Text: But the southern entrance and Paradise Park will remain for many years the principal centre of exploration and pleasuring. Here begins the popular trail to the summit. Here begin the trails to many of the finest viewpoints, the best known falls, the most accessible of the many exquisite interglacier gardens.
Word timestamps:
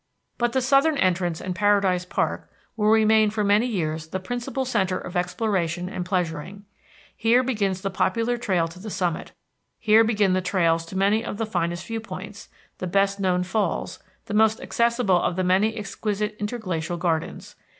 But 0.39 0.53
the 0.53 0.61
southern 0.63 0.97
entrance 0.97 1.39
and 1.39 1.53
Paradise 1.55 2.05
Park 2.05 2.49
will 2.75 2.89
remain 2.89 3.29
for 3.29 3.43
many 3.43 3.67
years 3.67 4.07
the 4.07 4.19
principal 4.19 4.65
centre 4.65 4.97
of 4.97 5.15
exploration 5.15 5.87
and 5.89 6.03
pleasuring. 6.03 6.65
Here 7.15 7.43
begins 7.43 7.81
the 7.81 7.91
popular 7.91 8.35
trail 8.35 8.67
to 8.69 8.79
the 8.79 8.89
summit. 8.89 9.31
Here 9.77 10.03
begin 10.03 10.33
the 10.33 10.41
trails 10.41 10.87
to 10.87 10.97
many 10.97 11.23
of 11.23 11.37
the 11.37 11.45
finest 11.45 11.85
viewpoints, 11.85 12.49
the 12.79 12.87
best 12.87 13.19
known 13.19 13.43
falls, 13.43 13.99
the 14.25 14.33
most 14.33 14.59
accessible 14.59 15.21
of 15.21 15.35
the 15.35 15.43
many 15.43 15.75
exquisite 15.77 16.35
interglacier 16.39 16.97
gardens. 16.97 17.55